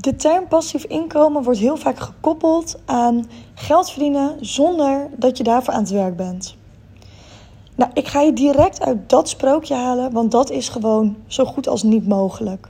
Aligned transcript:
De 0.00 0.16
term 0.16 0.48
passief 0.48 0.84
inkomen 0.84 1.42
wordt 1.42 1.58
heel 1.58 1.76
vaak 1.76 1.98
gekoppeld 1.98 2.78
aan 2.84 3.30
geld 3.54 3.90
verdienen 3.90 4.36
zonder 4.40 5.10
dat 5.16 5.36
je 5.36 5.44
daarvoor 5.44 5.74
aan 5.74 5.80
het 5.80 5.90
werk 5.90 6.16
bent. 6.16 6.56
Nou, 7.74 7.90
ik 7.94 8.08
ga 8.08 8.20
je 8.20 8.32
direct 8.32 8.80
uit 8.80 9.08
dat 9.08 9.28
sprookje 9.28 9.74
halen, 9.74 10.12
want 10.12 10.30
dat 10.30 10.50
is 10.50 10.68
gewoon 10.68 11.16
zo 11.26 11.44
goed 11.44 11.68
als 11.68 11.82
niet 11.82 12.08
mogelijk. 12.08 12.68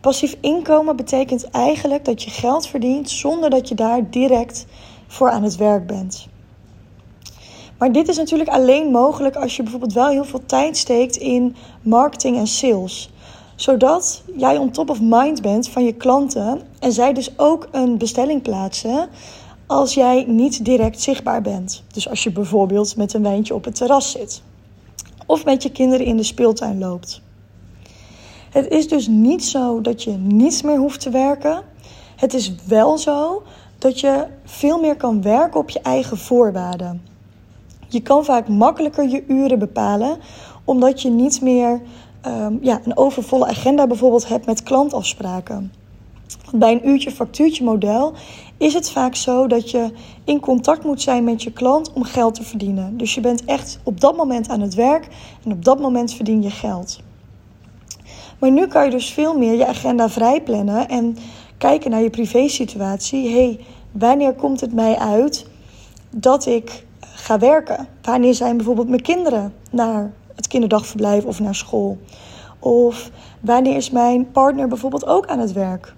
Passief 0.00 0.36
inkomen 0.40 0.96
betekent 0.96 1.50
eigenlijk 1.50 2.04
dat 2.04 2.22
je 2.22 2.30
geld 2.30 2.66
verdient 2.66 3.10
zonder 3.10 3.50
dat 3.50 3.68
je 3.68 3.74
daar 3.74 4.10
direct 4.10 4.66
voor 5.06 5.30
aan 5.30 5.42
het 5.42 5.56
werk 5.56 5.86
bent. 5.86 6.28
Maar 7.78 7.92
dit 7.92 8.08
is 8.08 8.16
natuurlijk 8.16 8.50
alleen 8.50 8.90
mogelijk 8.90 9.36
als 9.36 9.56
je 9.56 9.62
bijvoorbeeld 9.62 9.92
wel 9.92 10.08
heel 10.08 10.24
veel 10.24 10.46
tijd 10.46 10.76
steekt 10.76 11.16
in 11.16 11.56
marketing 11.82 12.36
en 12.36 12.46
sales. 12.46 13.10
Zodat 13.58 14.22
jij 14.36 14.56
on 14.56 14.70
top 14.70 14.90
of 14.90 15.00
mind 15.00 15.42
bent 15.42 15.68
van 15.68 15.84
je 15.84 15.92
klanten 15.92 16.60
en 16.78 16.92
zij 16.92 17.12
dus 17.12 17.38
ook 17.38 17.68
een 17.72 17.98
bestelling 17.98 18.42
plaatsen 18.42 19.08
als 19.66 19.94
jij 19.94 20.24
niet 20.28 20.64
direct 20.64 21.00
zichtbaar 21.00 21.42
bent. 21.42 21.82
Dus 21.92 22.08
als 22.08 22.22
je 22.22 22.32
bijvoorbeeld 22.32 22.96
met 22.96 23.12
een 23.12 23.22
wijntje 23.22 23.54
op 23.54 23.64
het 23.64 23.74
terras 23.74 24.10
zit 24.10 24.42
of 25.26 25.44
met 25.44 25.62
je 25.62 25.70
kinderen 25.70 26.06
in 26.06 26.16
de 26.16 26.22
speeltuin 26.22 26.78
loopt. 26.78 27.20
Het 28.50 28.68
is 28.68 28.88
dus 28.88 29.06
niet 29.06 29.44
zo 29.44 29.80
dat 29.80 30.02
je 30.02 30.12
niets 30.12 30.62
meer 30.62 30.78
hoeft 30.78 31.00
te 31.00 31.10
werken. 31.10 31.62
Het 32.16 32.34
is 32.34 32.54
wel 32.66 32.98
zo 32.98 33.42
dat 33.78 34.00
je 34.00 34.26
veel 34.44 34.80
meer 34.80 34.96
kan 34.96 35.22
werken 35.22 35.60
op 35.60 35.70
je 35.70 35.80
eigen 35.80 36.18
voorwaarden. 36.18 37.02
Je 37.88 38.00
kan 38.00 38.24
vaak 38.24 38.48
makkelijker 38.48 39.08
je 39.08 39.24
uren 39.28 39.58
bepalen, 39.58 40.18
omdat 40.64 41.02
je 41.02 41.10
niet 41.10 41.40
meer 41.40 41.80
um, 42.26 42.58
ja, 42.62 42.80
een 42.84 42.96
overvolle 42.96 43.46
agenda 43.46 43.86
bijvoorbeeld 43.86 44.28
hebt 44.28 44.46
met 44.46 44.62
klantafspraken. 44.62 45.72
Want 46.44 46.58
bij 46.58 46.72
een 46.72 46.88
uurtje 46.88 47.10
factuurtje 47.10 47.64
model 47.64 48.14
is 48.56 48.74
het 48.74 48.90
vaak 48.90 49.14
zo 49.14 49.46
dat 49.46 49.70
je 49.70 49.90
in 50.24 50.40
contact 50.40 50.84
moet 50.84 51.02
zijn 51.02 51.24
met 51.24 51.42
je 51.42 51.52
klant 51.52 51.92
om 51.92 52.02
geld 52.02 52.34
te 52.34 52.42
verdienen. 52.42 52.96
Dus 52.96 53.14
je 53.14 53.20
bent 53.20 53.44
echt 53.44 53.78
op 53.82 54.00
dat 54.00 54.16
moment 54.16 54.48
aan 54.48 54.60
het 54.60 54.74
werk 54.74 55.08
en 55.44 55.52
op 55.52 55.64
dat 55.64 55.80
moment 55.80 56.14
verdien 56.14 56.42
je 56.42 56.50
geld. 56.50 57.00
Maar 58.38 58.50
nu 58.50 58.66
kan 58.66 58.84
je 58.84 58.90
dus 58.90 59.10
veel 59.10 59.38
meer 59.38 59.54
je 59.54 59.66
agenda 59.66 60.08
vrij 60.08 60.42
plannen 60.42 60.88
en 60.88 61.16
kijken 61.58 61.90
naar 61.90 62.02
je 62.02 62.10
privésituatie. 62.10 63.28
hey, 63.30 63.60
wanneer 63.92 64.34
komt 64.34 64.60
het 64.60 64.74
mij 64.74 64.96
uit 64.96 65.46
dat 66.10 66.46
ik 66.46 66.86
ga 67.00 67.38
werken? 67.38 67.88
Wanneer 68.02 68.34
zijn 68.34 68.56
bijvoorbeeld 68.56 68.88
mijn 68.88 69.02
kinderen 69.02 69.54
naar 69.70 70.12
het 70.38 70.48
kinderdagverblijf 70.48 71.24
of 71.24 71.40
naar 71.40 71.54
school? 71.54 71.98
Of 72.58 73.10
wanneer 73.40 73.76
is 73.76 73.90
mijn 73.90 74.30
partner 74.30 74.68
bijvoorbeeld 74.68 75.06
ook 75.06 75.26
aan 75.26 75.38
het 75.38 75.52
werk? 75.52 75.94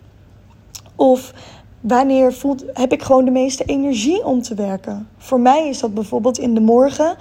Of 0.97 1.33
wanneer 1.81 2.33
voelt, 2.33 2.65
heb 2.73 2.93
ik 2.93 3.03
gewoon 3.03 3.25
de 3.25 3.31
meeste 3.31 3.65
energie 3.65 4.25
om 4.25 4.43
te 4.43 4.55
werken? 4.55 5.09
Voor 5.19 5.41
mij 5.41 5.69
is 5.69 5.81
dat 5.81 5.95
bijvoorbeeld 5.95 6.39
in 6.39 6.55
de 6.55 6.61
morgen 6.61 7.17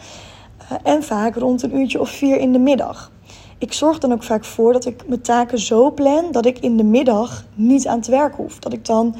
eh, 0.58 0.78
en 0.84 1.04
vaak 1.04 1.36
rond 1.36 1.64
een 1.64 1.78
uurtje 1.78 2.00
of 2.00 2.10
vier 2.10 2.38
in 2.38 2.52
de 2.52 2.60
middag. 2.60 3.12
Ik 3.58 3.74
zorg 3.74 4.00
dan 4.00 4.12
ook 4.12 4.24
vaak 4.24 4.46
voor 4.46 4.74
dat 4.74 4.86
ik 4.86 5.08
mijn 5.08 5.22
taken 5.22 5.60
zo 5.60 5.92
plan 5.92 6.32
dat 6.32 6.46
ik 6.46 6.60
in 6.60 6.78
de 6.78 6.84
middag 6.84 7.46
niet 7.56 7.88
aan 7.88 7.98
het 7.98 8.08
werk 8.08 8.36
hoef. 8.36 8.60
Dat 8.60 8.74
ik 8.74 8.86
dan 8.86 9.16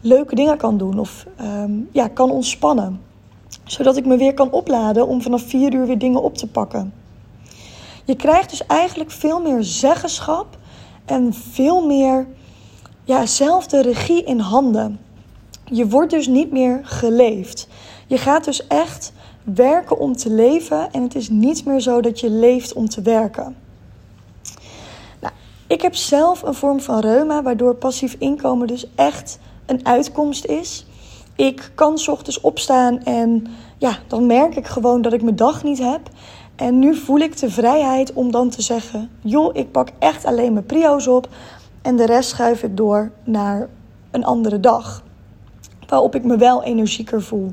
leuke 0.00 0.34
dingen 0.34 0.56
kan 0.56 0.76
doen 0.78 0.98
of 0.98 1.26
ehm, 1.36 1.72
ja, 1.92 2.08
kan 2.08 2.30
ontspannen. 2.30 3.00
Zodat 3.64 3.96
ik 3.96 4.06
me 4.06 4.16
weer 4.16 4.34
kan 4.34 4.50
opladen 4.50 5.06
om 5.06 5.22
vanaf 5.22 5.42
vier 5.42 5.74
uur 5.74 5.86
weer 5.86 5.98
dingen 5.98 6.22
op 6.22 6.36
te 6.36 6.46
pakken. 6.46 6.92
Je 8.06 8.16
krijgt 8.16 8.50
dus 8.50 8.66
eigenlijk 8.66 9.10
veel 9.10 9.40
meer 9.40 9.64
zeggenschap 9.64 10.58
en 11.04 11.34
veel 11.34 11.86
meer 11.86 12.26
ja, 13.04 13.26
zelf 13.26 13.66
de 13.66 13.82
regie 13.82 14.24
in 14.24 14.38
handen. 14.38 15.00
Je 15.64 15.88
wordt 15.88 16.10
dus 16.10 16.26
niet 16.26 16.52
meer 16.52 16.80
geleefd. 16.82 17.68
Je 18.06 18.18
gaat 18.18 18.44
dus 18.44 18.66
echt 18.66 19.12
werken 19.42 19.98
om 19.98 20.16
te 20.16 20.30
leven 20.30 20.92
en 20.92 21.02
het 21.02 21.14
is 21.14 21.28
niet 21.28 21.64
meer 21.64 21.80
zo 21.80 22.00
dat 22.00 22.20
je 22.20 22.30
leeft 22.30 22.72
om 22.72 22.88
te 22.88 23.02
werken. 23.02 23.56
Nou, 25.20 25.34
ik 25.66 25.82
heb 25.82 25.94
zelf 25.94 26.42
een 26.42 26.54
vorm 26.54 26.80
van 26.80 27.00
reuma 27.00 27.42
waardoor 27.42 27.74
passief 27.74 28.16
inkomen 28.18 28.66
dus 28.66 28.86
echt 28.94 29.38
een 29.66 29.86
uitkomst 29.86 30.44
is. 30.44 30.86
Ik 31.36 31.70
kan 31.74 31.98
ochtends 32.06 32.40
opstaan 32.40 33.04
en 33.04 33.46
ja, 33.78 33.98
dan 34.06 34.26
merk 34.26 34.56
ik 34.56 34.66
gewoon 34.66 35.02
dat 35.02 35.12
ik 35.12 35.22
mijn 35.22 35.36
dag 35.36 35.64
niet 35.64 35.78
heb. 35.78 36.00
En 36.56 36.78
nu 36.78 36.94
voel 36.94 37.18
ik 37.18 37.38
de 37.38 37.50
vrijheid 37.50 38.12
om 38.12 38.30
dan 38.30 38.48
te 38.48 38.62
zeggen: 38.62 39.10
joh, 39.20 39.56
ik 39.56 39.70
pak 39.70 39.88
echt 39.98 40.24
alleen 40.24 40.52
mijn 40.52 40.66
prio's 40.66 41.06
op 41.06 41.28
en 41.82 41.96
de 41.96 42.06
rest 42.06 42.28
schuif 42.28 42.62
ik 42.62 42.76
door 42.76 43.10
naar 43.24 43.68
een 44.10 44.24
andere 44.24 44.60
dag. 44.60 45.02
Waarop 45.86 46.14
ik 46.14 46.24
me 46.24 46.36
wel 46.36 46.62
energieker 46.62 47.22
voel. 47.22 47.52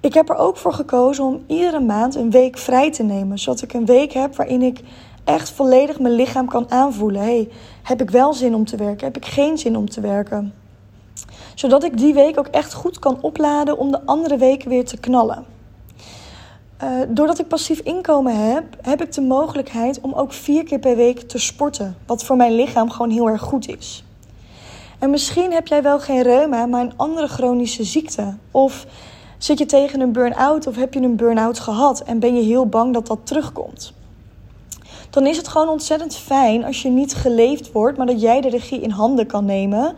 Ik 0.00 0.14
heb 0.14 0.28
er 0.28 0.36
ook 0.36 0.56
voor 0.56 0.72
gekozen 0.72 1.24
om 1.24 1.42
iedere 1.46 1.80
maand 1.80 2.14
een 2.14 2.30
week 2.30 2.58
vrij 2.58 2.92
te 2.92 3.02
nemen. 3.02 3.38
Zodat 3.38 3.62
ik 3.62 3.72
een 3.72 3.86
week 3.86 4.12
heb 4.12 4.36
waarin 4.36 4.62
ik 4.62 4.80
echt 5.24 5.50
volledig 5.50 5.98
mijn 5.98 6.14
lichaam 6.14 6.48
kan 6.48 6.70
aanvoelen. 6.70 7.22
Hey, 7.22 7.48
heb 7.82 8.00
ik 8.00 8.10
wel 8.10 8.32
zin 8.32 8.54
om 8.54 8.64
te 8.64 8.76
werken? 8.76 9.06
Heb 9.06 9.16
ik 9.16 9.26
geen 9.26 9.58
zin 9.58 9.76
om 9.76 9.88
te 9.88 10.00
werken? 10.00 10.54
Zodat 11.54 11.84
ik 11.84 11.98
die 11.98 12.14
week 12.14 12.38
ook 12.38 12.46
echt 12.46 12.74
goed 12.74 12.98
kan 12.98 13.18
opladen 13.20 13.78
om 13.78 13.90
de 13.90 14.00
andere 14.04 14.36
weken 14.36 14.68
weer 14.68 14.84
te 14.84 14.98
knallen. 14.98 15.51
Uh, 16.82 16.88
doordat 17.08 17.38
ik 17.38 17.48
passief 17.48 17.78
inkomen 17.78 18.52
heb, 18.52 18.64
heb 18.82 19.02
ik 19.02 19.12
de 19.12 19.20
mogelijkheid 19.20 20.00
om 20.00 20.12
ook 20.12 20.32
vier 20.32 20.64
keer 20.64 20.78
per 20.78 20.96
week 20.96 21.20
te 21.20 21.38
sporten. 21.38 21.96
Wat 22.06 22.24
voor 22.24 22.36
mijn 22.36 22.54
lichaam 22.54 22.90
gewoon 22.90 23.10
heel 23.10 23.28
erg 23.28 23.40
goed 23.40 23.68
is. 23.68 24.04
En 24.98 25.10
misschien 25.10 25.52
heb 25.52 25.66
jij 25.66 25.82
wel 25.82 26.00
geen 26.00 26.22
reuma, 26.22 26.66
maar 26.66 26.80
een 26.80 26.96
andere 26.96 27.28
chronische 27.28 27.84
ziekte. 27.84 28.34
Of 28.50 28.86
zit 29.38 29.58
je 29.58 29.66
tegen 29.66 30.00
een 30.00 30.12
burn-out 30.12 30.66
of 30.66 30.76
heb 30.76 30.94
je 30.94 31.00
een 31.00 31.16
burn-out 31.16 31.58
gehad 31.58 32.00
en 32.00 32.18
ben 32.18 32.36
je 32.36 32.42
heel 32.42 32.66
bang 32.66 32.94
dat 32.94 33.06
dat 33.06 33.18
terugkomt. 33.22 33.92
Dan 35.10 35.26
is 35.26 35.36
het 35.36 35.48
gewoon 35.48 35.68
ontzettend 35.68 36.16
fijn 36.16 36.64
als 36.64 36.82
je 36.82 36.88
niet 36.88 37.14
geleefd 37.14 37.72
wordt, 37.72 37.98
maar 37.98 38.06
dat 38.06 38.20
jij 38.20 38.40
de 38.40 38.48
regie 38.48 38.80
in 38.80 38.90
handen 38.90 39.26
kan 39.26 39.44
nemen. 39.44 39.94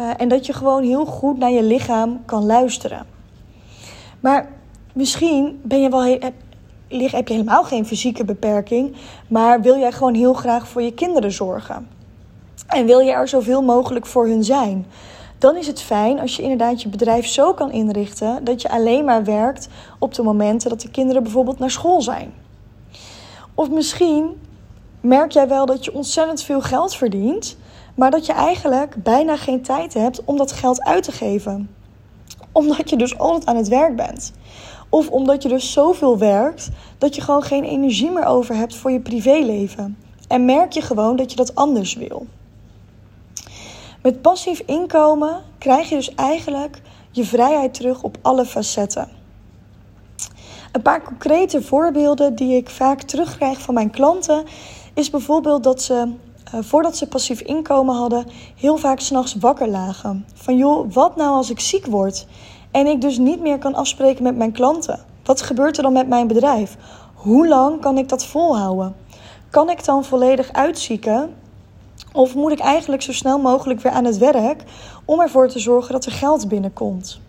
Uh, 0.00 0.10
en 0.16 0.28
dat 0.28 0.46
je 0.46 0.52
gewoon 0.52 0.82
heel 0.82 1.04
goed 1.04 1.38
naar 1.38 1.50
je 1.50 1.62
lichaam 1.62 2.24
kan 2.24 2.46
luisteren. 2.46 3.06
Maar 4.20 4.59
misschien 4.92 5.60
ben 5.62 5.82
je 5.82 5.88
wel 5.88 6.02
heb, 6.02 6.32
heb 6.88 7.28
je 7.28 7.34
helemaal 7.34 7.64
geen 7.64 7.86
fysieke 7.86 8.24
beperking, 8.24 8.96
maar 9.28 9.60
wil 9.60 9.78
jij 9.78 9.92
gewoon 9.92 10.14
heel 10.14 10.34
graag 10.34 10.68
voor 10.68 10.82
je 10.82 10.94
kinderen 10.94 11.32
zorgen. 11.32 11.88
En 12.66 12.86
wil 12.86 13.00
je 13.00 13.12
er 13.12 13.28
zoveel 13.28 13.62
mogelijk 13.62 14.06
voor 14.06 14.26
hun 14.26 14.44
zijn. 14.44 14.86
Dan 15.38 15.56
is 15.56 15.66
het 15.66 15.80
fijn 15.80 16.20
als 16.20 16.36
je 16.36 16.42
inderdaad 16.42 16.82
je 16.82 16.88
bedrijf 16.88 17.26
zo 17.26 17.54
kan 17.54 17.72
inrichten 17.72 18.44
dat 18.44 18.62
je 18.62 18.70
alleen 18.70 19.04
maar 19.04 19.24
werkt 19.24 19.68
op 19.98 20.14
de 20.14 20.22
momenten 20.22 20.70
dat 20.70 20.80
de 20.80 20.90
kinderen 20.90 21.22
bijvoorbeeld 21.22 21.58
naar 21.58 21.70
school 21.70 22.02
zijn. 22.02 22.32
Of 23.54 23.70
misschien 23.70 24.40
merk 25.00 25.32
jij 25.32 25.48
wel 25.48 25.66
dat 25.66 25.84
je 25.84 25.94
ontzettend 25.94 26.42
veel 26.42 26.60
geld 26.60 26.94
verdient, 26.94 27.56
maar 27.94 28.10
dat 28.10 28.26
je 28.26 28.32
eigenlijk 28.32 28.94
bijna 29.02 29.36
geen 29.36 29.62
tijd 29.62 29.94
hebt 29.94 30.24
om 30.24 30.36
dat 30.36 30.52
geld 30.52 30.82
uit 30.82 31.02
te 31.02 31.12
geven. 31.12 31.74
Omdat 32.52 32.90
je 32.90 32.96
dus 32.96 33.18
altijd 33.18 33.46
aan 33.46 33.56
het 33.56 33.68
werk 33.68 33.96
bent. 33.96 34.32
Of 34.90 35.08
omdat 35.08 35.42
je 35.42 35.48
dus 35.48 35.72
zoveel 35.72 36.18
werkt 36.18 36.68
dat 36.98 37.14
je 37.14 37.20
gewoon 37.20 37.42
geen 37.42 37.64
energie 37.64 38.10
meer 38.10 38.24
over 38.24 38.54
hebt 38.54 38.76
voor 38.76 38.90
je 38.90 39.00
privéleven. 39.00 39.98
En 40.28 40.44
merk 40.44 40.72
je 40.72 40.80
gewoon 40.80 41.16
dat 41.16 41.30
je 41.30 41.36
dat 41.36 41.54
anders 41.54 41.94
wil. 41.94 42.26
Met 44.02 44.22
passief 44.22 44.62
inkomen 44.66 45.42
krijg 45.58 45.88
je 45.88 45.94
dus 45.94 46.14
eigenlijk 46.14 46.80
je 47.10 47.24
vrijheid 47.24 47.74
terug 47.74 48.02
op 48.02 48.18
alle 48.22 48.44
facetten. 48.44 49.08
Een 50.72 50.82
paar 50.82 51.02
concrete 51.02 51.62
voorbeelden 51.62 52.34
die 52.34 52.56
ik 52.56 52.70
vaak 52.70 53.02
terugkrijg 53.02 53.60
van 53.60 53.74
mijn 53.74 53.90
klanten 53.90 54.44
is 54.94 55.10
bijvoorbeeld 55.10 55.62
dat 55.62 55.82
ze 55.82 56.12
uh, 56.54 56.60
voordat 56.62 56.96
ze 56.96 57.08
passief 57.08 57.40
inkomen 57.40 57.94
hadden 57.94 58.26
heel 58.56 58.76
vaak 58.76 59.00
s'nachts 59.00 59.34
wakker 59.34 59.68
lagen. 59.68 60.26
Van 60.34 60.56
joh, 60.56 60.92
wat 60.92 61.16
nou 61.16 61.30
als 61.30 61.50
ik 61.50 61.60
ziek 61.60 61.86
word 61.86 62.26
en 62.70 62.86
ik 62.86 63.00
dus 63.00 63.18
niet 63.18 63.40
meer 63.40 63.58
kan 63.58 63.74
afspreken 63.74 64.22
met 64.22 64.36
mijn 64.36 64.52
klanten? 64.52 65.00
Wat 65.24 65.42
gebeurt 65.42 65.76
er 65.76 65.82
dan 65.82 65.92
met 65.92 66.08
mijn 66.08 66.26
bedrijf? 66.26 66.76
Hoe 67.14 67.48
lang 67.48 67.80
kan 67.80 67.98
ik 67.98 68.08
dat 68.08 68.26
volhouden? 68.26 68.96
Kan 69.50 69.70
ik 69.70 69.84
dan 69.84 70.04
volledig 70.04 70.52
uitzieken? 70.52 71.34
Of 72.12 72.34
moet 72.34 72.52
ik 72.52 72.60
eigenlijk 72.60 73.02
zo 73.02 73.12
snel 73.12 73.38
mogelijk 73.38 73.80
weer 73.80 73.92
aan 73.92 74.04
het 74.04 74.18
werk 74.18 74.62
om 75.04 75.20
ervoor 75.20 75.48
te 75.48 75.58
zorgen 75.58 75.92
dat 75.92 76.04
er 76.04 76.12
geld 76.12 76.48
binnenkomt? 76.48 77.20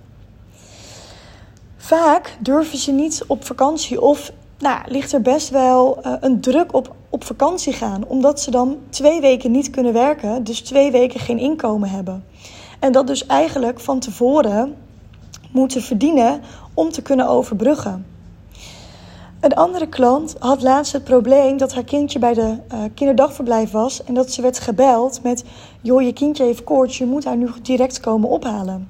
Vaak 1.78 2.38
durven 2.40 2.78
ze 2.78 2.92
niet 2.92 3.24
op 3.28 3.46
vakantie 3.46 4.02
of 4.02 4.32
nou, 4.60 4.80
ligt 4.86 5.14
er 5.14 5.22
best 5.22 5.50
wel 5.50 6.00
uh, 6.06 6.14
een 6.20 6.42
druk 6.42 6.74
op 6.74 6.96
op 7.12 7.24
vakantie 7.24 7.74
gaan, 7.74 8.06
omdat 8.08 8.42
ze 8.42 8.52
dan 8.52 8.78
twee 8.90 9.22
weken 9.22 9.52
niet 9.52 9.70
kunnen 9.70 9.94
werken, 9.94 10.44
dus 10.44 10.62
twee 10.62 10.92
weken 10.92 11.20
geen 11.20 11.38
inkomen 11.38 11.90
hebben. 11.90 12.26
En 12.80 12.92
dat 12.92 13.08
dus 13.08 13.26
eigenlijk 13.26 13.80
van 13.80 14.00
tevoren 14.00 14.76
moeten 15.51 15.81
verdienen 15.81 16.42
om 16.74 16.92
te 16.92 17.01
kunnen 17.01 17.27
overbruggen. 17.27 18.06
Een 19.42 19.53
andere 19.53 19.88
klant 19.88 20.36
had 20.39 20.62
laatst 20.62 20.94
het 20.94 21.03
probleem 21.03 21.57
dat 21.57 21.74
haar 21.74 21.83
kindje 21.83 22.19
bij 22.19 22.33
de 22.33 22.42
uh, 22.74 22.80
kinderdagverblijf 22.94 23.71
was 23.71 24.03
en 24.03 24.13
dat 24.13 24.31
ze 24.31 24.42
werd 24.42 24.59
gebeld 24.59 25.19
met: 25.24 25.44
Joh, 25.81 26.01
je 26.01 26.13
kindje 26.13 26.44
heeft 26.44 26.63
koorts, 26.63 26.98
je 26.98 27.06
moet 27.06 27.25
haar 27.25 27.38
nu 27.38 27.50
direct 27.62 28.00
komen 28.00 28.30
ophalen. 28.30 28.89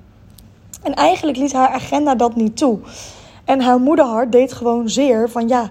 En 0.81 0.93
eigenlijk 0.93 1.37
liet 1.37 1.53
haar 1.53 1.69
agenda 1.69 2.15
dat 2.15 2.35
niet 2.35 2.57
toe. 2.57 2.79
En 3.45 3.61
haar 3.61 3.79
moederhart 3.79 4.31
deed 4.31 4.53
gewoon 4.53 4.89
zeer 4.89 5.29
van: 5.29 5.47
Ja, 5.47 5.69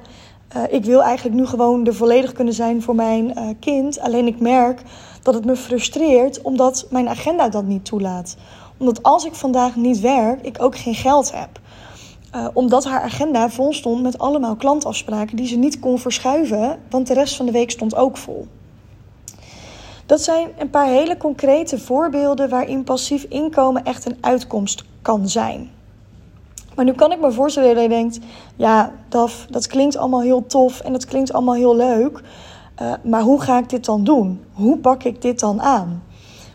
uh, 0.56 0.62
ik 0.69 0.84
wil 0.84 1.02
eigenlijk 1.02 1.36
nu 1.36 1.46
gewoon 1.46 1.86
er 1.86 1.94
volledig 1.94 2.32
kunnen 2.32 2.54
zijn 2.54 2.82
voor 2.82 2.94
mijn 2.94 3.38
uh, 3.38 3.48
kind. 3.60 4.00
Alleen 4.00 4.26
ik 4.26 4.40
merk 4.40 4.82
dat 5.22 5.34
het 5.34 5.44
me 5.44 5.56
frustreert 5.56 6.43
omdat 6.43 6.86
mijn 6.90 7.08
agenda 7.08 7.48
dat 7.48 7.64
niet 7.64 7.84
toelaat. 7.84 8.36
Omdat 8.81 9.03
als 9.03 9.25
ik 9.25 9.35
vandaag 9.35 9.77
niet 9.77 10.00
werk, 10.00 10.43
ik 10.43 10.62
ook 10.62 10.77
geen 10.77 10.94
geld 10.94 11.32
heb. 11.35 11.61
Uh, 12.35 12.47
omdat 12.53 12.85
haar 12.85 13.03
agenda 13.03 13.50
vol 13.50 13.73
stond 13.73 14.03
met 14.03 14.19
allemaal 14.19 14.56
klantafspraken 14.56 15.37
die 15.37 15.47
ze 15.47 15.56
niet 15.56 15.79
kon 15.79 15.99
verschuiven, 15.99 16.79
want 16.91 17.06
de 17.06 17.15
rest 17.15 17.37
van 17.37 17.47
de 17.47 17.53
week 17.53 17.71
stond 17.71 17.94
ook 17.94 18.17
vol. 18.17 18.47
Dat 20.06 20.23
zijn 20.23 20.49
een 20.59 20.71
paar 20.71 20.87
hele 20.87 21.17
concrete 21.17 21.79
voorbeelden 21.79 22.49
waarin 22.49 22.85
passief 22.85 23.23
inkomen 23.23 23.85
echt 23.85 24.06
een 24.06 24.19
uitkomst 24.21 24.85
kan 25.03 25.29
zijn. 25.29 25.71
Maar 26.75 26.85
nu 26.85 26.93
kan 26.93 27.12
ik 27.12 27.21
me 27.21 27.32
voorstellen 27.32 27.75
dat 27.75 27.82
je 27.82 27.88
denkt: 27.88 28.19
ja, 28.56 28.93
Daf, 29.09 29.47
dat 29.50 29.67
klinkt 29.67 29.97
allemaal 29.97 30.23
heel 30.23 30.47
tof 30.47 30.81
en 30.81 30.93
dat 30.93 31.05
klinkt 31.05 31.32
allemaal 31.32 31.55
heel 31.55 31.77
leuk. 31.77 32.23
Uh, 32.82 32.93
maar 33.03 33.23
hoe 33.23 33.41
ga 33.41 33.59
ik 33.59 33.69
dit 33.69 33.85
dan 33.85 34.05
doen? 34.05 34.41
Hoe 34.53 34.79
pak 34.79 35.03
ik 35.03 35.23
dit 35.23 35.41
dan 35.41 35.61
aan? 35.61 36.03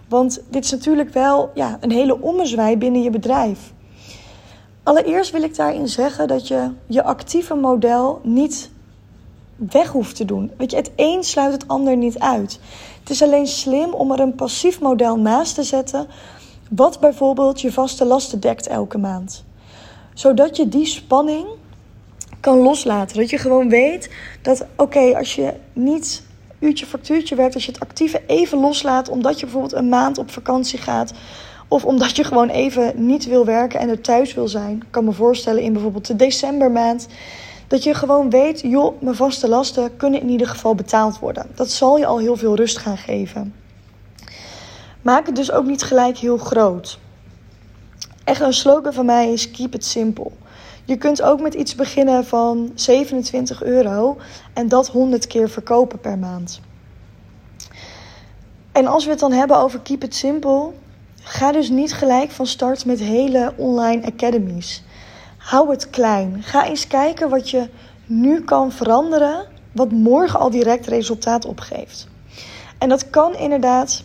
Want 0.08 0.42
dit 0.50 0.64
is 0.64 0.72
natuurlijk 0.72 1.10
wel 1.10 1.52
ja, 1.54 1.78
een 1.82 1.92
hele 1.92 2.22
ommezwaai 2.22 2.78
binnen 2.78 3.02
je 3.02 3.10
bedrijf. 3.10 3.74
Allereerst 4.84 5.32
wil 5.32 5.44
ik 5.44 5.56
daarin 5.56 5.88
zeggen 5.88 6.28
dat 6.28 6.48
je 6.48 6.72
je 6.88 7.04
actieve 7.04 7.56
model 7.56 8.20
niet 8.24 8.70
weg 9.56 9.92
hoeft 9.92 10.16
te 10.16 10.26
doen. 10.26 10.52
Weet 10.58 10.72
je, 10.72 10.78
het 10.78 10.92
een 10.96 11.24
sluit 11.24 11.52
het 11.52 11.68
ander 11.68 11.98
niet 11.98 12.20
uit. 12.20 12.60
Het 13.00 13.10
is 13.10 13.22
alleen 13.22 13.48
slim 13.48 13.94
om 13.94 14.12
er 14.12 14.20
een 14.20 14.36
passief 14.36 14.80
model 14.80 15.20
naast 15.20 15.56
te 15.56 15.64
zetten, 15.64 16.08
wat 16.70 17.00
bijvoorbeeld 17.00 17.62
je 17.62 17.72
vaste 17.72 18.06
lasten 18.06 18.40
dekt 18.40 18.68
elke 18.68 18.98
maand. 18.98 19.44
Zodat 20.14 20.56
je 20.58 20.70
die 20.70 20.86
spanning 20.86 21.48
kan 22.40 22.58
loslaten. 22.58 23.18
Dat 23.18 23.30
je 23.30 23.38
gewoon 23.38 23.70
weet 23.70 24.10
dat, 24.42 24.66
oké, 24.76 25.18
als 25.18 25.36
je 25.36 25.54
niet 25.74 26.24
uurtje 26.60 26.86
factuurtje 26.86 27.36
werkt, 27.36 27.54
als 27.54 27.66
je 27.66 27.72
het 27.72 27.82
actieve 27.82 28.22
even 28.28 28.60
loslaat, 28.60 29.10
omdat 29.10 29.40
je 29.40 29.46
bijvoorbeeld 29.46 29.74
een 29.74 29.90
maand 29.90 30.18
op 30.18 30.32
vakantie 30.32 30.80
gaat 30.80 31.14
of 31.68 31.86
omdat 31.86 32.16
je 32.16 32.24
gewoon 32.24 32.50
even 32.50 32.94
niet 32.96 33.26
wil 33.26 33.46
werken 33.46 33.80
en 33.80 33.90
er 33.90 34.02
thuis 34.02 34.34
wil 34.34 34.48
zijn. 34.48 34.76
Ik 34.76 34.88
kan 34.90 35.04
me 35.06 35.12
voorstellen 35.12 35.62
in 35.62 35.74
bijvoorbeeld 35.74 36.08
de 36.08 36.16
decembermaand. 36.16 37.08
Dat 37.68 37.84
je 37.84 37.94
gewoon 37.94 38.30
weet, 38.30 38.62
joh, 38.62 39.02
mijn 39.02 39.16
vaste 39.16 39.48
lasten 39.48 39.98
kunnen 39.98 40.22
in 40.22 40.30
ieder 40.30 40.48
geval 40.48 40.76
betaald 40.76 41.20
worden. 41.20 41.46
Dat 41.56 41.72
zal 41.72 41.98
je 41.98 42.06
al 42.06 42.20
heel 42.20 42.38
veel 42.38 42.56
rust 42.56 42.78
gaan 42.78 42.98
geven. 42.98 43.54
Maak 45.02 45.26
het 45.26 45.36
dus 45.36 45.52
ook 45.52 45.66
niet 45.66 45.84
gelijk 45.84 46.18
heel 46.18 46.38
groot. 46.38 47.00
Echt 48.24 48.42
een 48.42 48.54
slogan 48.54 48.94
van 48.94 49.06
mij 49.06 49.32
is 49.32 49.52
keep 49.52 49.74
it 49.74 49.86
simple. 49.86 50.32
Je 50.86 50.98
kunt 50.98 51.22
ook 51.22 51.42
met 51.42 51.54
iets 51.54 51.76
beginnen 51.76 52.26
van 52.26 52.72
27 52.76 53.64
euro 53.64 54.18
en 54.54 54.68
dat 54.68 54.88
100 54.88 55.28
keer 55.28 55.50
verkopen 55.50 56.00
per 56.00 56.18
maand. 56.18 56.62
En 58.72 58.88
als 58.88 59.04
we 59.06 59.10
het 59.10 59.20
dan 59.20 59.32
hebben 59.32 59.58
over 59.58 59.80
keep 59.80 60.04
it 60.04 60.16
simple, 60.16 60.72
Ga 61.28 61.52
dus 61.52 61.70
niet 61.70 61.94
gelijk 61.94 62.32
van 62.32 62.46
start 62.48 62.86
met 62.86 63.00
hele 63.00 63.54
online 63.58 64.06
academies. 64.06 64.84
Hou 65.38 65.70
het 65.70 65.90
klein. 65.90 66.44
Ga 66.44 66.66
eens 66.66 66.88
kijken 66.88 67.30
wat 67.30 67.50
je 67.50 67.70
nu 68.06 68.42
kan 68.42 68.72
veranderen, 68.72 69.46
wat 69.72 69.92
morgen 69.92 70.40
al 70.40 70.50
direct 70.50 70.88
resultaat 70.88 71.46
opgeeft. 71.46 72.08
En 72.78 72.90
dat 72.90 73.10
kan 73.10 73.36
inderdaad 73.36 74.04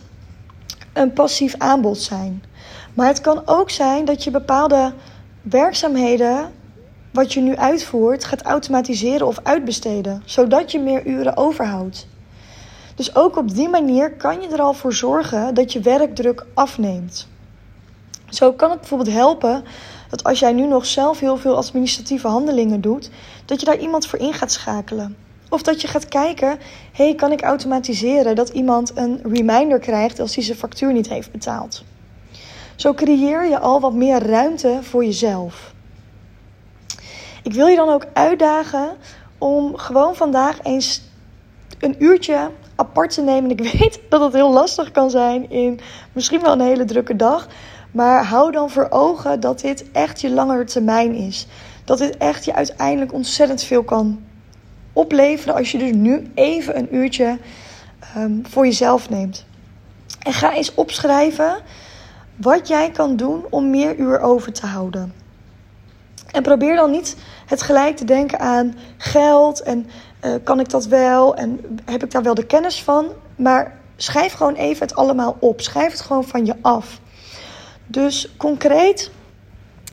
een 0.93 1.13
passief 1.13 1.55
aanbod 1.57 1.97
zijn. 1.97 2.43
Maar 2.93 3.07
het 3.07 3.21
kan 3.21 3.41
ook 3.45 3.69
zijn 3.69 4.05
dat 4.05 4.23
je 4.23 4.31
bepaalde 4.31 4.93
werkzaamheden 5.41 6.51
wat 7.11 7.33
je 7.33 7.41
nu 7.41 7.55
uitvoert 7.55 8.23
gaat 8.23 8.41
automatiseren 8.41 9.27
of 9.27 9.39
uitbesteden, 9.43 10.23
zodat 10.25 10.71
je 10.71 10.79
meer 10.79 11.05
uren 11.05 11.37
overhoudt. 11.37 12.07
Dus 12.95 13.15
ook 13.15 13.37
op 13.37 13.53
die 13.53 13.69
manier 13.69 14.11
kan 14.13 14.41
je 14.41 14.47
er 14.47 14.61
al 14.61 14.73
voor 14.73 14.93
zorgen 14.93 15.53
dat 15.53 15.73
je 15.73 15.79
werkdruk 15.79 16.45
afneemt. 16.53 17.27
Zo 18.29 18.53
kan 18.53 18.69
het 18.69 18.79
bijvoorbeeld 18.79 19.15
helpen 19.15 19.63
dat 20.09 20.23
als 20.23 20.39
jij 20.39 20.53
nu 20.53 20.67
nog 20.67 20.85
zelf 20.85 21.19
heel 21.19 21.37
veel 21.37 21.55
administratieve 21.55 22.27
handelingen 22.27 22.81
doet, 22.81 23.09
dat 23.45 23.59
je 23.59 23.65
daar 23.65 23.79
iemand 23.79 24.07
voor 24.07 24.19
in 24.19 24.33
gaat 24.33 24.51
schakelen. 24.51 25.15
Of 25.49 25.61
dat 25.61 25.81
je 25.81 25.87
gaat 25.87 26.07
kijken, 26.07 26.59
hey, 26.91 27.15
kan 27.15 27.31
ik 27.31 27.41
automatiseren 27.41 28.35
dat 28.35 28.49
iemand 28.49 28.91
een 28.95 29.19
reminder 29.23 29.79
krijgt 29.79 30.19
als 30.19 30.35
hij 30.35 30.43
zijn 30.43 30.57
factuur 30.57 30.93
niet 30.93 31.09
heeft 31.09 31.31
betaald. 31.31 31.83
Zo 32.75 32.93
creëer 32.93 33.49
je 33.49 33.59
al 33.59 33.79
wat 33.79 33.93
meer 33.93 34.19
ruimte 34.19 34.79
voor 34.81 35.05
jezelf. 35.05 35.73
Ik 37.43 37.53
wil 37.53 37.67
je 37.67 37.75
dan 37.75 37.89
ook 37.89 38.05
uitdagen 38.13 38.89
om 39.37 39.77
gewoon 39.77 40.15
vandaag 40.15 40.59
eens 40.63 41.01
een 41.79 41.95
uurtje 41.99 42.49
apart 42.75 43.13
te 43.13 43.21
nemen. 43.21 43.51
Ik 43.51 43.59
weet 43.71 43.99
dat 44.09 44.21
het 44.21 44.33
heel 44.33 44.51
lastig 44.51 44.91
kan 44.91 45.09
zijn 45.09 45.49
in 45.49 45.79
misschien 46.13 46.41
wel 46.41 46.51
een 46.51 46.61
hele 46.61 46.85
drukke 46.85 47.15
dag. 47.15 47.47
Maar 47.91 48.25
hou 48.25 48.51
dan 48.51 48.69
voor 48.69 48.87
ogen 48.89 49.39
dat 49.39 49.59
dit 49.59 49.91
echt 49.91 50.21
je 50.21 50.29
langere 50.29 50.63
termijn 50.63 51.13
is. 51.13 51.47
Dat 51.85 51.97
dit 51.97 52.17
echt 52.17 52.45
je 52.45 52.53
uiteindelijk 52.53 53.13
ontzettend 53.13 53.63
veel 53.63 53.83
kan 53.83 54.21
opleveren 54.93 55.55
als 55.55 55.71
je 55.71 55.77
dus 55.77 55.91
nu 55.91 56.31
even 56.33 56.77
een 56.77 56.95
uurtje 56.95 57.37
um, 58.17 58.43
voor 58.49 58.65
jezelf 58.65 59.09
neemt. 59.09 59.45
En 60.19 60.33
ga 60.33 60.53
eens 60.53 60.73
opschrijven 60.73 61.57
wat 62.35 62.67
jij 62.67 62.91
kan 62.91 63.15
doen 63.15 63.45
om 63.49 63.69
meer 63.69 63.97
uur 63.97 64.19
over 64.19 64.53
te 64.53 64.65
houden. 64.65 65.20
En 66.31 66.43
probeer 66.43 66.75
dan 66.75 66.91
niet 66.91 67.15
het 67.45 67.61
gelijk 67.61 67.97
te 67.97 68.05
denken 68.05 68.39
aan 68.39 68.75
geld 68.97 69.61
en 69.61 69.89
uh, 70.25 70.33
kan 70.43 70.59
ik 70.59 70.69
dat 70.69 70.85
wel 70.85 71.35
en 71.35 71.79
heb 71.85 72.03
ik 72.03 72.11
daar 72.11 72.23
wel 72.23 72.33
de 72.33 72.45
kennis 72.45 72.83
van. 72.83 73.07
Maar 73.35 73.79
schrijf 73.95 74.33
gewoon 74.33 74.55
even 74.55 74.87
het 74.87 74.95
allemaal 74.95 75.37
op. 75.39 75.61
Schrijf 75.61 75.91
het 75.91 76.01
gewoon 76.01 76.23
van 76.23 76.45
je 76.45 76.55
af. 76.61 76.99
Dus 77.87 78.33
concreet, 78.37 79.11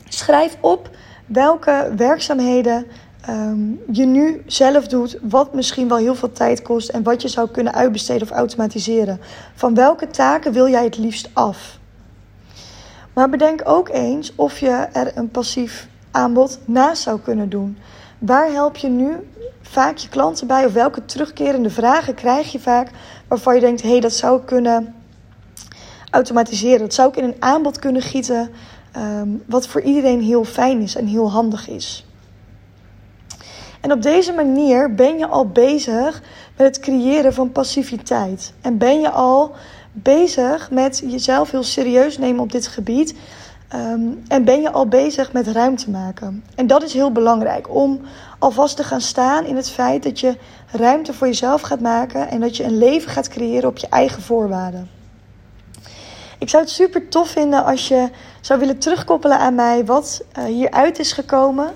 schrijf 0.09 0.57
op 0.61 0.91
welke 1.27 1.93
werkzaamheden 1.97 2.87
um, 3.29 3.81
je 3.93 4.05
nu 4.05 4.43
zelf 4.47 4.87
doet, 4.87 5.19
wat 5.23 5.55
misschien 5.55 5.89
wel 5.89 5.97
heel 5.97 6.15
veel 6.15 6.33
tijd 6.33 6.63
kost 6.63 6.89
en 6.89 7.03
wat 7.03 7.23
je 7.23 7.29
zou 7.29 7.51
kunnen 7.51 7.75
uitbesteden 7.75 8.23
of 8.23 8.37
automatiseren. 8.37 9.21
Van 9.55 9.75
welke 9.75 10.07
taken 10.07 10.53
wil 10.53 10.69
jij 10.69 10.85
het 10.85 10.99
liefst 10.99 11.29
af? 11.33 11.79
Maar 13.13 13.29
bedenk 13.29 13.61
ook 13.65 13.89
eens 13.89 14.35
of 14.35 14.59
je 14.59 14.89
er 14.93 15.13
een 15.15 15.31
passief 15.31 15.89
aanbod 16.19 16.59
naast 16.65 17.03
zou 17.03 17.21
kunnen 17.21 17.49
doen. 17.49 17.79
Waar 18.19 18.51
help 18.51 18.77
je 18.77 18.89
nu 18.89 19.17
vaak 19.63 19.97
je 19.97 20.09
klanten 20.09 20.47
bij? 20.47 20.65
Of 20.65 20.73
welke 20.73 21.05
terugkerende 21.05 21.71
vragen 21.71 22.15
krijg 22.15 22.53
je 22.53 22.61
vaak 22.61 22.91
waarvan 23.29 23.55
je 23.55 23.61
denkt: 23.61 23.83
hé, 23.83 23.91
hey, 23.91 24.01
dat 24.01 24.13
zou 24.13 24.41
ik 24.41 24.47
kunnen 24.47 24.95
automatiseren. 26.11 26.79
Dat 26.79 26.95
zou 26.95 27.09
ik 27.09 27.17
in 27.17 27.25
een 27.25 27.37
aanbod 27.39 27.79
kunnen 27.79 28.03
gieten, 28.03 28.51
ehm, 28.93 29.29
wat 29.47 29.67
voor 29.67 29.81
iedereen 29.81 30.23
heel 30.23 30.45
fijn 30.45 30.81
is 30.81 30.95
en 30.95 31.07
heel 31.07 31.31
handig 31.31 31.69
is. 31.69 32.07
En 33.81 33.93
op 33.93 34.03
deze 34.03 34.33
manier 34.33 34.95
ben 34.95 35.19
je 35.19 35.27
al 35.27 35.49
bezig 35.49 36.23
met 36.57 36.67
het 36.67 36.81
creëren 36.81 37.35
van 37.35 37.53
passiviteit. 37.53 38.53
En 38.61 38.79
ben 38.79 39.01
je 39.01 39.11
al 39.11 39.55
bezig 39.93 40.71
met 40.71 41.03
jezelf 41.07 41.51
heel 41.51 41.63
serieus 41.63 42.19
nemen 42.19 42.43
op 42.43 42.53
dit 42.53 42.67
gebied. 42.67 43.15
Ehm, 43.69 44.01
en 44.29 44.45
ben 44.45 44.61
je 44.61 44.71
al 44.71 44.87
bezig 44.87 45.33
met 45.33 45.47
ruimte 45.47 45.91
maken. 45.91 46.45
En 46.55 46.67
dat 46.67 46.83
is 46.83 46.93
heel 46.93 47.13
belangrijk 47.13 47.75
om 47.75 48.01
alvast 48.39 48.77
te 48.77 48.85
gaan 48.85 49.01
staan 49.01 49.45
in 49.45 49.57
het 49.57 49.71
feit 49.71 50.03
dat 50.03 50.21
je 50.21 50.37
ruimte 50.73 51.13
voor 51.13 51.27
jezelf 51.27 51.61
gaat 51.61 51.81
maken 51.81 52.29
en 52.29 52.41
dat 52.41 52.57
je 52.57 52.65
een 52.65 52.79
leven 52.79 53.11
gaat 53.11 53.29
creëren 53.29 53.69
op 53.69 53.79
je 53.79 53.87
eigen 53.89 54.23
voorwaarden. 54.23 54.89
Ik 56.39 56.49
zou 56.49 56.63
het 56.63 56.73
super 56.73 57.09
tof 57.09 57.29
vinden 57.29 57.65
als 57.65 57.89
je 57.89 58.09
zou 58.41 58.61
willen 58.61 58.79
terugkoppelen 58.79 59.39
aan 59.39 59.55
mij 59.55 59.85
wat 59.85 60.25
uh, 60.39 60.45
hieruit 60.45 60.99
is 60.99 61.13
gekomen. 61.13 61.75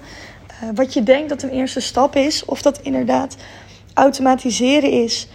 Uh, 0.62 0.68
wat 0.74 0.94
je 0.94 1.02
denkt 1.02 1.28
dat 1.28 1.42
een 1.42 1.50
eerste 1.50 1.80
stap 1.80 2.16
is. 2.16 2.44
Of 2.44 2.62
dat 2.62 2.78
inderdaad 2.78 3.36
automatiseren 3.94 4.90
is, 4.90 5.28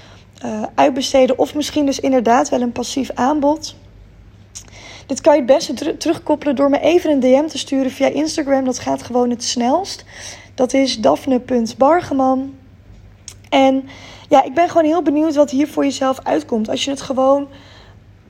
uh, 0.46 0.64
uitbesteden. 0.76 1.38
Of 1.38 1.56
misschien 1.56 1.86
dus 1.86 2.00
inderdaad 2.00 2.50
wel 2.50 2.62
een 2.62 2.72
passief 2.72 3.12
aanbod. 3.14 3.76
Dit 5.08 5.22
kan 5.22 5.34
je 5.34 5.40
het 5.40 5.48
beste 5.48 5.98
terugkoppelen 5.98 6.56
door 6.56 6.70
me 6.70 6.80
even 6.80 7.12
een 7.12 7.20
DM 7.20 7.48
te 7.48 7.58
sturen 7.58 7.92
via 7.92 8.08
Instagram. 8.08 8.66
Dat 8.66 8.80
gaat 8.80 9.04
gewoon 9.04 9.30
het 9.30 9.44
snelst. 9.44 10.06
Dat 10.56 10.74
is 10.74 11.00
daphne.bargeman. 11.00 12.56
En 13.50 13.90
ja, 14.30 14.44
ik 14.44 14.54
ben 14.54 14.68
gewoon 14.68 14.86
heel 14.86 15.02
benieuwd 15.02 15.36
wat 15.36 15.52
hier 15.52 15.68
voor 15.68 15.84
jezelf 15.84 16.20
uitkomt. 16.24 16.70
Als 16.70 16.86
je 16.86 16.90
het 16.90 17.02
gewoon 17.02 17.48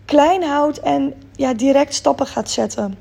klein 0.06 0.44
houdt 0.44 0.80
en 0.80 1.14
ja, 1.36 1.54
direct 1.54 1.94
stappen 1.94 2.26
gaat 2.26 2.50
zetten. 2.50 2.98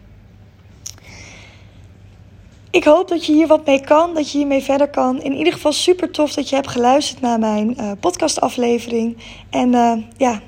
ik 2.71 2.85
hoop 2.85 3.09
dat 3.09 3.27
je 3.27 3.33
hier 3.33 3.47
wat 3.47 3.67
mee 3.67 3.81
kan, 3.81 4.15
dat 4.15 4.31
je 4.31 4.39
hiermee 4.39 4.63
verder 4.63 4.89
kan. 4.89 5.23
In 5.23 5.33
ieder 5.33 5.53
geval 5.53 5.73
super 5.73 6.11
tof 6.11 6.33
dat 6.33 6.49
je 6.49 6.55
hebt 6.55 6.69
geluisterd 6.69 7.21
naar 7.21 7.39
mijn 7.39 7.81
uh, 7.81 7.93
podcastaflevering. 8.01 9.17
En 9.51 9.73
uh, 9.73 9.97
ja, 10.17 10.41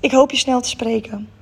ik 0.00 0.10
hoop 0.10 0.30
je 0.30 0.36
snel 0.36 0.60
te 0.60 0.68
spreken. 0.68 1.35